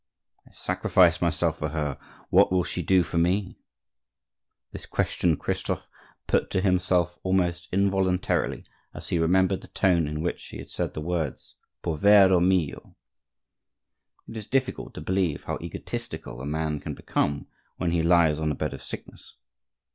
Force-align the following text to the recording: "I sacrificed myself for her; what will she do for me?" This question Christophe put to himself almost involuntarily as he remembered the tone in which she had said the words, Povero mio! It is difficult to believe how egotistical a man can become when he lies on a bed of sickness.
"I 0.47 0.51
sacrificed 0.51 1.21
myself 1.21 1.59
for 1.59 1.69
her; 1.69 1.99
what 2.31 2.51
will 2.51 2.63
she 2.63 2.81
do 2.81 3.03
for 3.03 3.19
me?" 3.19 3.59
This 4.71 4.87
question 4.87 5.37
Christophe 5.37 5.87
put 6.25 6.49
to 6.49 6.61
himself 6.61 7.19
almost 7.21 7.69
involuntarily 7.71 8.65
as 8.95 9.09
he 9.09 9.19
remembered 9.19 9.61
the 9.61 9.67
tone 9.67 10.07
in 10.07 10.23
which 10.23 10.39
she 10.39 10.57
had 10.57 10.71
said 10.71 10.95
the 10.95 11.01
words, 11.01 11.53
Povero 11.83 12.39
mio! 12.39 12.95
It 14.27 14.35
is 14.37 14.47
difficult 14.47 14.95
to 14.95 15.01
believe 15.01 15.43
how 15.43 15.59
egotistical 15.61 16.41
a 16.41 16.47
man 16.47 16.79
can 16.79 16.95
become 16.95 17.45
when 17.77 17.91
he 17.91 18.01
lies 18.01 18.39
on 18.39 18.51
a 18.51 18.55
bed 18.55 18.73
of 18.73 18.81
sickness. 18.81 19.35